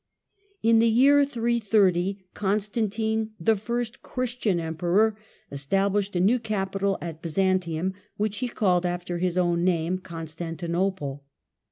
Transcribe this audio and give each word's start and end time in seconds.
In 0.63 0.79
the 0.79 0.87
year 0.89 1.23
330 1.23 2.25
Constantine, 2.33 3.33
the 3.39 3.55
first 3.55 4.01
Christian 4.01 4.59
Emperor, 4.59 5.15
established 5.51 6.15
a 6.15 6.19
new 6.19 6.39
capital 6.39 6.97
at 7.01 7.21
Byzantium, 7.21 7.93
which 8.17 8.39
he 8.39 8.47
called 8.47 8.83
after 8.83 9.19
his 9.19 9.37
own 9.37 9.63
name, 9.63 9.99
Constantinople. 9.99 11.23